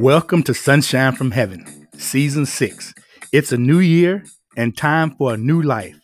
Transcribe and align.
Welcome 0.00 0.42
to 0.44 0.54
Sunshine 0.54 1.14
from 1.14 1.30
Heaven, 1.30 1.86
Season 1.98 2.46
6. 2.46 2.94
It's 3.32 3.52
a 3.52 3.58
new 3.58 3.80
year 3.80 4.24
and 4.56 4.74
time 4.74 5.10
for 5.10 5.34
a 5.34 5.36
new 5.36 5.60
life. 5.60 5.94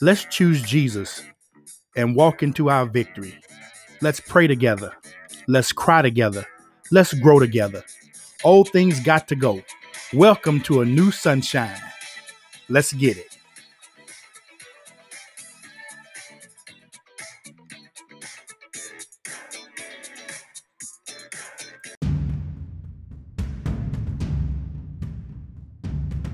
Let's 0.00 0.24
choose 0.24 0.62
Jesus 0.62 1.22
and 1.94 2.16
walk 2.16 2.42
into 2.42 2.70
our 2.70 2.86
victory. 2.86 3.38
Let's 4.00 4.18
pray 4.18 4.46
together. 4.46 4.96
Let's 5.46 5.72
cry 5.72 6.00
together. 6.00 6.46
Let's 6.90 7.12
grow 7.12 7.38
together. 7.38 7.84
Old 8.44 8.70
things 8.70 8.98
got 9.00 9.28
to 9.28 9.36
go. 9.36 9.60
Welcome 10.14 10.62
to 10.62 10.80
a 10.80 10.86
new 10.86 11.10
sunshine. 11.10 11.76
Let's 12.70 12.94
get 12.94 13.18
it. 13.18 13.37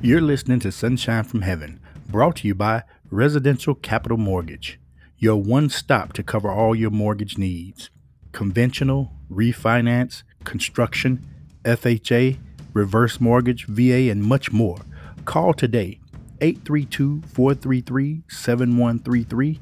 You're 0.05 0.21
listening 0.21 0.59
to 0.61 0.71
Sunshine 0.71 1.25
from 1.25 1.41
Heaven, 1.41 1.81
brought 2.11 2.37
to 2.37 2.47
you 2.47 2.55
by 2.55 2.83
Residential 3.11 3.75
Capital 3.75 4.19
Mortgage, 4.19 4.79
your 5.17 5.37
one 5.37 5.71
stop 5.71 6.13
to 6.13 6.23
cover 6.23 6.51
all 6.51 6.75
your 6.75 6.91
mortgage 6.91 7.39
needs 7.39 7.89
conventional, 8.31 9.13
refinance, 9.33 10.23
construction, 10.45 11.25
FHA, 11.65 12.37
reverse 12.75 13.19
mortgage, 13.19 13.65
VA, 13.65 14.11
and 14.11 14.23
much 14.23 14.53
more. 14.53 14.77
Call 15.25 15.55
today 15.55 16.01
832 16.43 17.23
433 17.23 18.25
7133. 18.29 19.59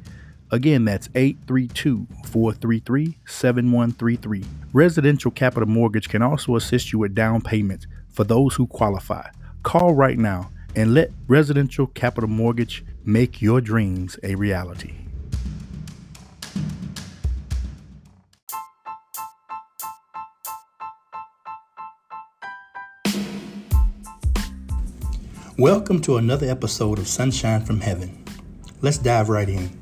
Again, 0.50 0.84
that's 0.84 1.08
832 1.14 2.08
433 2.24 3.16
7133. 3.28 4.44
Residential 4.72 5.30
Capital 5.30 5.68
Mortgage 5.68 6.08
can 6.08 6.20
also 6.20 6.56
assist 6.56 6.92
you 6.92 6.98
with 6.98 7.14
down 7.14 7.42
payments 7.42 7.86
for 8.08 8.24
those 8.24 8.56
who 8.56 8.66
qualify. 8.66 9.28
Call 9.62 9.94
right 9.94 10.18
now 10.18 10.50
and 10.74 10.92
let 10.92 11.12
Residential 11.28 11.86
Capital 11.86 12.28
Mortgage 12.28 12.84
make 13.04 13.40
your 13.40 13.60
dreams 13.60 14.18
a 14.24 14.34
reality. 14.34 14.94
Welcome 25.56 26.00
to 26.02 26.16
another 26.16 26.50
episode 26.50 26.98
of 26.98 27.06
Sunshine 27.06 27.64
from 27.64 27.80
Heaven. 27.80 28.24
Let's 28.80 28.98
dive 28.98 29.28
right 29.28 29.48
in. 29.48 29.78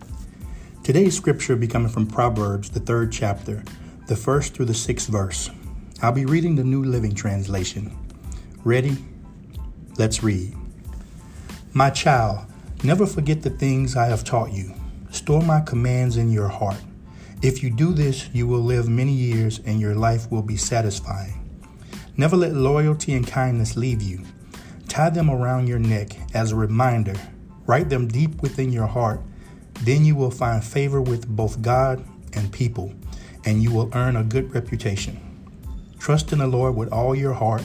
Today's 0.85 1.17
scripture 1.17 1.55
will 1.55 1.61
be 1.61 1.67
coming 1.67 1.89
from 1.89 2.07
Proverbs, 2.07 2.69
the 2.69 2.81
third 2.81 3.13
chapter, 3.13 3.65
the 4.09 4.17
first 4.17 4.53
through 4.53 4.67
the 4.67 4.75
sixth 4.75 5.09
verse. 5.09 5.49
I'll 6.03 6.13
be 6.13 6.27
reading 6.27 6.57
the 6.57 6.65
New 6.65 6.85
Living 6.85 7.15
Translation. 7.15 7.97
Ready? 8.63 8.99
Let's 10.01 10.23
read. 10.23 10.57
My 11.75 11.91
child, 11.91 12.47
never 12.83 13.05
forget 13.05 13.43
the 13.43 13.51
things 13.51 13.97
I 13.97 14.07
have 14.07 14.25
taught 14.25 14.51
you. 14.51 14.73
Store 15.11 15.43
my 15.43 15.61
commands 15.61 16.17
in 16.17 16.31
your 16.31 16.49
heart. 16.49 16.81
If 17.43 17.63
you 17.63 17.69
do 17.69 17.93
this, 17.93 18.27
you 18.33 18.47
will 18.47 18.63
live 18.63 18.89
many 18.89 19.13
years 19.13 19.61
and 19.67 19.79
your 19.79 19.95
life 19.95 20.31
will 20.31 20.41
be 20.41 20.57
satisfying. 20.57 21.35
Never 22.17 22.35
let 22.35 22.55
loyalty 22.55 23.13
and 23.13 23.27
kindness 23.27 23.77
leave 23.77 24.01
you. 24.01 24.23
Tie 24.89 25.11
them 25.11 25.29
around 25.29 25.67
your 25.67 25.79
neck 25.79 26.17
as 26.33 26.53
a 26.53 26.57
reminder. 26.57 27.17
Write 27.67 27.91
them 27.91 28.09
deep 28.09 28.41
within 28.41 28.73
your 28.73 28.87
heart. 28.87 29.21
Then 29.83 30.07
you 30.07 30.17
will 30.17 30.31
find 30.31 30.65
favor 30.65 31.03
with 31.03 31.29
both 31.29 31.61
God 31.61 32.03
and 32.33 32.51
people, 32.51 32.95
and 33.45 33.63
you 33.63 33.71
will 33.71 33.91
earn 33.93 34.17
a 34.17 34.25
good 34.25 34.55
reputation. 34.55 35.21
Trust 35.99 36.33
in 36.33 36.39
the 36.39 36.47
Lord 36.47 36.75
with 36.75 36.91
all 36.91 37.15
your 37.15 37.35
heart 37.35 37.65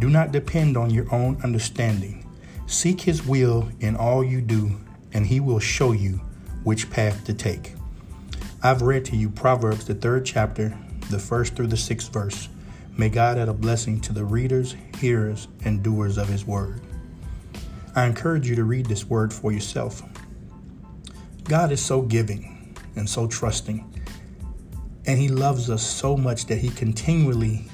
do 0.00 0.08
not 0.08 0.32
depend 0.32 0.76
on 0.76 0.90
your 0.90 1.12
own 1.14 1.38
understanding. 1.44 2.26
Seek 2.66 3.02
His 3.02 3.26
will 3.26 3.68
in 3.80 3.96
all 3.96 4.24
you 4.24 4.40
do, 4.40 4.80
and 5.12 5.26
He 5.26 5.40
will 5.40 5.60
show 5.60 5.92
you 5.92 6.20
which 6.64 6.90
path 6.90 7.24
to 7.24 7.34
take. 7.34 7.74
I've 8.62 8.82
read 8.82 9.04
to 9.06 9.16
you 9.16 9.28
Proverbs, 9.28 9.84
the 9.84 9.94
third 9.94 10.24
chapter, 10.24 10.76
the 11.10 11.18
first 11.18 11.54
through 11.54 11.66
the 11.66 11.76
sixth 11.76 12.12
verse. 12.12 12.48
May 12.96 13.08
God 13.08 13.38
add 13.38 13.48
a 13.48 13.54
blessing 13.54 14.00
to 14.02 14.12
the 14.12 14.24
readers, 14.24 14.74
hearers, 14.98 15.48
and 15.64 15.82
doers 15.82 16.16
of 16.18 16.28
His 16.28 16.46
word. 16.46 16.80
I 17.94 18.06
encourage 18.06 18.48
you 18.48 18.56
to 18.56 18.64
read 18.64 18.86
this 18.86 19.04
word 19.04 19.32
for 19.32 19.52
yourself. 19.52 20.02
God 21.44 21.72
is 21.72 21.84
so 21.84 22.02
giving 22.02 22.76
and 22.96 23.08
so 23.08 23.26
trusting, 23.26 23.84
and 25.06 25.18
He 25.18 25.28
loves 25.28 25.68
us 25.68 25.82
so 25.82 26.16
much 26.16 26.46
that 26.46 26.58
He 26.58 26.70
continually 26.70 27.64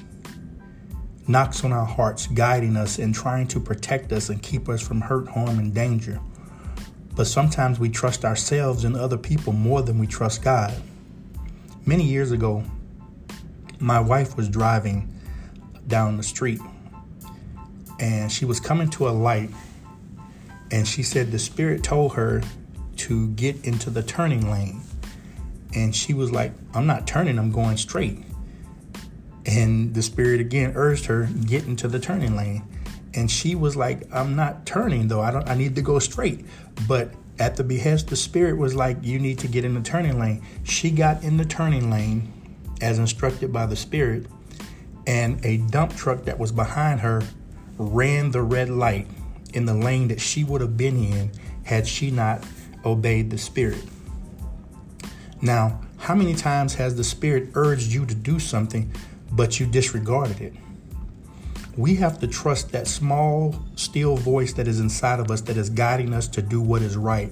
knocks 1.27 1.63
on 1.63 1.73
our 1.73 1.85
hearts, 1.85 2.27
guiding 2.27 2.77
us 2.77 2.99
and 2.99 3.13
trying 3.13 3.47
to 3.49 3.59
protect 3.59 4.11
us 4.11 4.29
and 4.29 4.41
keep 4.41 4.69
us 4.69 4.81
from 4.81 5.01
hurt, 5.01 5.27
harm, 5.27 5.59
and 5.59 5.73
danger. 5.73 6.19
But 7.15 7.27
sometimes 7.27 7.79
we 7.79 7.89
trust 7.89 8.23
ourselves 8.23 8.83
and 8.83 8.95
other 8.95 9.17
people 9.17 9.53
more 9.53 9.81
than 9.81 9.97
we 9.97 10.07
trust 10.07 10.43
God. 10.43 10.73
Many 11.85 12.03
years 12.03 12.31
ago, 12.31 12.63
my 13.79 13.99
wife 13.99 14.37
was 14.37 14.49
driving 14.49 15.13
down 15.87 16.17
the 16.17 16.23
street 16.23 16.59
and 17.99 18.31
she 18.31 18.45
was 18.45 18.59
coming 18.59 18.89
to 18.89 19.07
a 19.07 19.11
light 19.11 19.49
and 20.71 20.87
she 20.87 21.01
said 21.01 21.31
the 21.31 21.39
spirit 21.39 21.83
told 21.83 22.13
her 22.13 22.41
to 22.97 23.29
get 23.29 23.63
into 23.65 23.89
the 23.89 24.03
turning 24.03 24.51
lane 24.51 24.81
and 25.73 25.95
she 25.95 26.13
was 26.13 26.31
like 26.31 26.51
i'm 26.73 26.85
not 26.85 27.07
turning 27.07 27.39
i'm 27.39 27.51
going 27.51 27.77
straight 27.77 28.19
and 29.47 29.93
the 29.93 30.01
spirit 30.01 30.41
again 30.41 30.73
urged 30.75 31.05
her, 31.05 31.29
get 31.45 31.65
into 31.65 31.87
the 31.87 31.99
turning 31.99 32.35
lane. 32.35 32.63
And 33.13 33.31
she 33.31 33.55
was 33.55 33.75
like, 33.75 34.03
I'm 34.13 34.35
not 34.35 34.65
turning 34.65 35.07
though. 35.07 35.21
I 35.21 35.31
don't 35.31 35.47
I 35.49 35.55
need 35.55 35.75
to 35.75 35.81
go 35.81 35.97
straight. 35.99 36.45
But 36.87 37.13
at 37.39 37.55
the 37.55 37.63
behest, 37.63 38.07
the 38.07 38.15
spirit 38.15 38.57
was 38.57 38.75
like, 38.75 38.97
You 39.01 39.19
need 39.19 39.39
to 39.39 39.47
get 39.47 39.65
in 39.65 39.73
the 39.73 39.81
turning 39.81 40.19
lane. 40.19 40.43
She 40.63 40.91
got 40.91 41.23
in 41.23 41.37
the 41.37 41.45
turning 41.45 41.89
lane 41.89 42.31
as 42.81 42.99
instructed 42.99 43.51
by 43.51 43.65
the 43.65 43.75
spirit, 43.75 44.27
and 45.07 45.43
a 45.43 45.57
dump 45.57 45.95
truck 45.95 46.25
that 46.25 46.37
was 46.37 46.51
behind 46.51 46.99
her 46.99 47.23
ran 47.77 48.31
the 48.31 48.41
red 48.41 48.69
light 48.69 49.07
in 49.53 49.65
the 49.65 49.73
lane 49.73 50.09
that 50.09 50.19
she 50.19 50.43
would 50.43 50.61
have 50.61 50.77
been 50.77 50.97
in 50.97 51.31
had 51.63 51.87
she 51.87 52.11
not 52.11 52.43
obeyed 52.85 53.29
the 53.29 53.37
spirit. 53.37 53.83
Now, 55.41 55.81
how 55.97 56.15
many 56.15 56.35
times 56.35 56.75
has 56.75 56.95
the 56.95 57.03
spirit 57.03 57.49
urged 57.53 57.91
you 57.91 58.05
to 58.05 58.15
do 58.15 58.39
something, 58.39 58.91
but 59.37 59.59
you 59.59 59.67
disregarded 59.67 60.41
it. 60.41 60.53
We 61.77 61.95
have 61.97 62.19
to 62.19 62.27
trust 62.27 62.71
that 62.71 62.87
small, 62.87 63.55
still 63.75 64.17
voice 64.17 64.51
that 64.53 64.67
is 64.67 64.79
inside 64.79 65.19
of 65.19 65.29
us 65.29 65.41
that 65.41 65.57
is 65.57 65.69
guiding 65.69 66.11
us 66.11 66.27
to 66.29 66.41
do 66.41 66.59
what 66.59 66.81
is 66.81 66.97
right. 66.97 67.31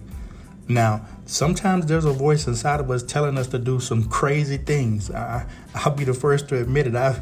Now, 0.68 1.06
sometimes 1.26 1.88
there's 1.88 2.06
a 2.06 2.14
voice 2.14 2.46
inside 2.46 2.80
of 2.80 2.92
us 2.92 3.02
telling 3.02 3.40
us 3.40 3.48
to 3.48 3.60
do 3.60 3.80
some 3.80 4.08
crazy 4.08 4.58
things. 4.58 5.10
I, 5.10 5.48
will 5.84 5.94
be 5.94 6.04
the 6.04 6.14
first 6.14 6.48
to 6.50 6.62
admit 6.62 6.86
it. 6.86 6.96
I've 6.96 7.22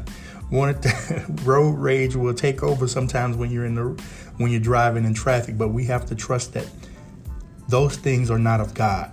wanted 0.50 0.82
to, 0.82 1.24
road 1.44 1.78
rage 1.78 2.14
will 2.14 2.34
take 2.34 2.62
over 2.62 2.86
sometimes 2.86 3.38
when 3.38 3.50
you're 3.50 3.64
in 3.64 3.74
the 3.74 4.02
when 4.36 4.50
you're 4.50 4.60
driving 4.60 5.04
in 5.04 5.14
traffic, 5.14 5.56
but 5.56 5.68
we 5.68 5.84
have 5.84 6.04
to 6.06 6.14
trust 6.14 6.52
that 6.54 6.68
those 7.68 7.96
things 7.96 8.30
are 8.30 8.38
not 8.38 8.60
of 8.60 8.74
God. 8.74 9.10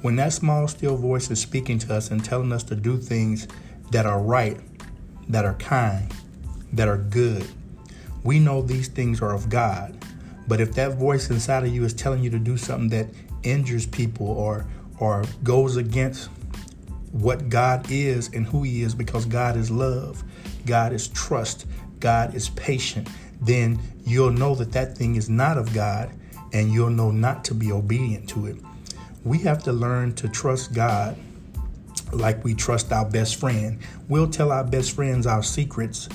When 0.00 0.16
that 0.16 0.32
small, 0.32 0.66
still 0.66 0.96
voice 0.96 1.30
is 1.30 1.40
speaking 1.40 1.78
to 1.80 1.94
us 1.94 2.10
and 2.10 2.24
telling 2.24 2.52
us 2.52 2.64
to 2.64 2.74
do 2.74 2.96
things 2.96 3.46
that 3.92 4.06
are 4.06 4.20
right, 4.20 4.58
that 5.28 5.44
are 5.44 5.54
kind, 5.54 6.12
that 6.72 6.88
are 6.88 6.98
good. 6.98 7.46
We 8.24 8.38
know 8.38 8.62
these 8.62 8.88
things 8.88 9.20
are 9.20 9.34
of 9.34 9.48
God. 9.48 9.96
But 10.48 10.60
if 10.60 10.74
that 10.74 10.94
voice 10.94 11.30
inside 11.30 11.64
of 11.64 11.74
you 11.74 11.84
is 11.84 11.94
telling 11.94 12.22
you 12.22 12.30
to 12.30 12.38
do 12.38 12.56
something 12.56 12.88
that 12.90 13.08
injures 13.42 13.86
people 13.86 14.26
or 14.26 14.66
or 14.98 15.24
goes 15.42 15.76
against 15.76 16.28
what 17.10 17.48
God 17.48 17.86
is 17.90 18.28
and 18.32 18.46
who 18.46 18.62
he 18.62 18.82
is 18.82 18.94
because 18.94 19.26
God 19.26 19.56
is 19.56 19.70
love, 19.70 20.22
God 20.64 20.92
is 20.92 21.08
trust, 21.08 21.66
God 22.00 22.34
is 22.34 22.50
patient, 22.50 23.08
then 23.40 23.80
you'll 24.04 24.30
know 24.30 24.54
that 24.54 24.72
that 24.72 24.96
thing 24.96 25.16
is 25.16 25.28
not 25.28 25.58
of 25.58 25.74
God 25.74 26.12
and 26.52 26.72
you'll 26.72 26.90
know 26.90 27.10
not 27.10 27.44
to 27.46 27.54
be 27.54 27.72
obedient 27.72 28.28
to 28.30 28.46
it. 28.46 28.56
We 29.24 29.38
have 29.38 29.62
to 29.64 29.72
learn 29.72 30.14
to 30.16 30.28
trust 30.28 30.72
God 30.72 31.16
like 32.12 32.44
we 32.44 32.54
trust 32.54 32.92
our 32.92 33.04
best 33.04 33.36
friend. 33.36 33.78
We'll 34.08 34.28
tell 34.28 34.52
our 34.52 34.64
best 34.64 34.92
friends 34.92 35.26
our 35.26 35.42
secrets 35.42 36.08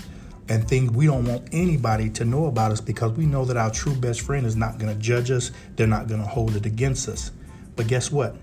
and 0.49 0.67
things 0.67 0.91
we 0.91 1.07
don't 1.07 1.25
want 1.25 1.49
anybody 1.51 2.09
to 2.11 2.25
know 2.25 2.45
about 2.45 2.71
us 2.71 2.81
because 2.81 3.11
we 3.13 3.25
know 3.25 3.45
that 3.45 3.57
our 3.57 3.71
true 3.71 3.95
best 3.95 4.21
friend 4.21 4.45
is 4.45 4.55
not 4.55 4.77
going 4.77 4.93
to 4.93 5.01
judge 5.01 5.31
us, 5.31 5.51
they're 5.75 5.87
not 5.87 6.07
going 6.07 6.21
to 6.21 6.27
hold 6.27 6.55
it 6.55 6.65
against 6.65 7.09
us. 7.09 7.31
But 7.75 7.87
guess 7.87 8.11
what? 8.11 8.35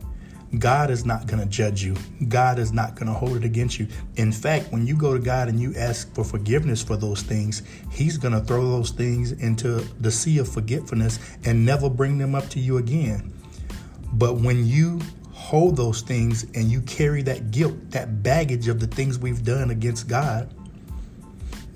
God 0.58 0.90
is 0.90 1.04
not 1.04 1.26
going 1.26 1.40
to 1.40 1.48
judge 1.48 1.82
you. 1.82 1.96
God 2.28 2.58
is 2.58 2.72
not 2.72 2.94
going 2.94 3.08
to 3.08 3.12
hold 3.12 3.36
it 3.36 3.44
against 3.44 3.78
you. 3.78 3.88
In 4.16 4.30
fact, 4.30 4.70
when 4.70 4.86
you 4.86 4.96
go 4.96 5.12
to 5.12 5.18
God 5.18 5.48
and 5.48 5.60
you 5.60 5.74
ask 5.76 6.14
for 6.14 6.22
forgiveness 6.22 6.82
for 6.82 6.96
those 6.96 7.22
things, 7.22 7.62
He's 7.90 8.16
going 8.16 8.34
to 8.34 8.40
throw 8.40 8.62
those 8.68 8.90
things 8.90 9.32
into 9.32 9.80
the 10.00 10.10
sea 10.10 10.38
of 10.38 10.48
forgetfulness 10.48 11.18
and 11.44 11.64
never 11.64 11.90
bring 11.90 12.18
them 12.18 12.34
up 12.34 12.48
to 12.50 12.60
you 12.60 12.76
again. 12.76 13.32
But 14.12 14.36
when 14.36 14.64
you 14.66 15.00
hold 15.34 15.76
those 15.76 16.00
things 16.00 16.44
and 16.54 16.70
you 16.70 16.80
carry 16.82 17.20
that 17.22 17.50
guilt, 17.50 17.74
that 17.90 18.22
baggage 18.22 18.68
of 18.68 18.78
the 18.80 18.86
things 18.86 19.18
we've 19.18 19.44
done 19.44 19.70
against 19.70 20.08
God, 20.08 20.54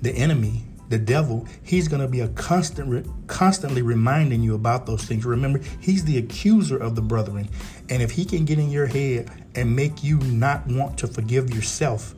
the 0.01 0.11
enemy 0.11 0.63
The 0.89 0.97
devil, 0.97 1.47
he's 1.61 1.87
going 1.87 2.01
to 2.01 2.07
be 2.07 2.21
a 2.21 2.27
constant, 2.29 3.07
constantly 3.27 3.83
reminding 3.83 4.41
you 4.41 4.55
about 4.55 4.87
those 4.87 5.03
things. 5.03 5.23
Remember, 5.23 5.61
he's 5.79 6.03
the 6.03 6.17
accuser 6.17 6.77
of 6.77 6.95
the 6.95 7.01
brethren. 7.01 7.47
And 7.89 8.01
if 8.01 8.09
he 8.11 8.25
can 8.25 8.43
get 8.43 8.57
in 8.57 8.71
your 8.71 8.87
head 8.87 9.29
and 9.53 9.75
make 9.75 10.03
you 10.03 10.17
not 10.17 10.65
want 10.65 10.97
to 10.99 11.07
forgive 11.07 11.53
yourself, 11.53 12.15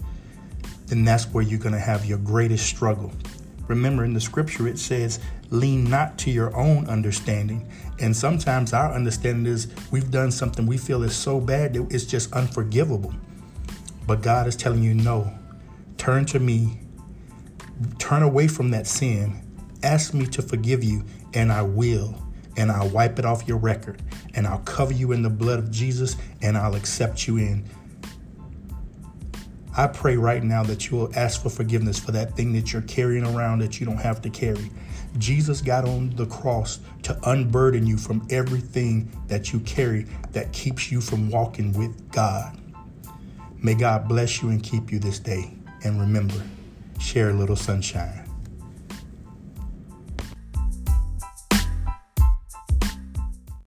then 0.88 1.04
that's 1.04 1.26
where 1.26 1.44
you're 1.44 1.60
going 1.60 1.74
to 1.74 1.80
have 1.80 2.06
your 2.06 2.18
greatest 2.18 2.66
struggle. 2.66 3.12
Remember, 3.68 4.06
in 4.06 4.14
the 4.14 4.22
scripture, 4.22 4.70
it 4.70 4.80
says, 4.80 5.20
lean 5.52 5.84
not 5.84 6.18
to 6.18 6.32
your 6.32 6.56
own 6.56 6.88
understanding. 6.88 7.70
And 8.00 8.16
sometimes 8.16 8.74
our 8.74 8.92
understanding 8.94 9.52
is 9.52 9.68
we've 9.92 10.10
done 10.10 10.32
something 10.32 10.66
we 10.66 10.78
feel 10.78 11.04
is 11.04 11.16
so 11.16 11.40
bad 11.40 11.74
that 11.74 11.94
it's 11.94 12.06
just 12.06 12.34
unforgivable. 12.34 13.14
But 14.08 14.24
God 14.24 14.48
is 14.48 14.56
telling 14.56 14.82
you, 14.82 14.96
no, 14.96 15.32
turn 15.98 16.26
to 16.28 16.40
me, 16.40 16.80
turn 18.00 18.24
away 18.24 18.48
from 18.48 18.72
that 18.72 18.88
sin, 18.88 19.44
ask 19.84 20.14
me 20.14 20.26
to 20.28 20.42
forgive 20.42 20.84
you, 20.84 21.04
and 21.34 21.52
I 21.52 21.62
will. 21.62 22.16
And 22.58 22.70
I'll 22.70 22.90
wipe 22.90 23.18
it 23.18 23.24
off 23.24 23.48
your 23.48 23.58
record, 23.58 24.02
and 24.34 24.46
I'll 24.46 24.60
cover 24.60 24.92
you 24.92 25.14
in 25.14 25.22
the 25.22 25.30
blood 25.30 25.60
of 25.60 25.72
Jesus, 25.72 26.18
and 26.42 26.58
I'll 26.58 26.76
accept 26.76 27.26
you 27.26 27.38
in. 27.38 27.64
I 29.76 29.88
pray 29.88 30.18
right 30.18 30.44
now 30.44 30.64
that 30.64 30.90
you 30.90 30.98
will 30.98 31.12
ask 31.16 31.42
for 31.42 31.50
forgiveness 31.50 31.98
for 31.98 32.12
that 32.12 32.36
thing 32.36 32.54
that 32.54 32.74
you're 32.74 32.82
carrying 32.82 33.26
around 33.26 33.60
that 33.60 33.80
you 33.80 33.86
don't 33.86 33.98
have 33.98 34.22
to 34.24 34.30
carry. 34.30 34.70
Jesus 35.18 35.62
got 35.62 35.86
on 35.86 36.10
the 36.16 36.26
cross 36.26 36.80
to 37.04 37.18
unburden 37.30 37.86
you 37.86 37.98
from 37.98 38.26
everything 38.30 39.12
that 39.28 39.54
you 39.54 39.60
carry 39.62 40.08
that 40.32 40.52
keeps 40.52 40.92
you 40.92 41.02
from 41.02 41.30
walking 41.30 41.74
with 41.74 42.12
God. 42.12 42.58
May 43.60 43.76
God 43.76 44.08
bless 44.08 44.42
you 44.42 44.50
and 44.50 44.62
keep 44.64 44.92
you 44.92 45.00
this 45.00 45.20
day. 45.20 45.54
And 45.84 46.00
remember, 46.00 46.42
share 47.00 47.30
a 47.30 47.34
little 47.34 47.56
sunshine. 47.56 48.31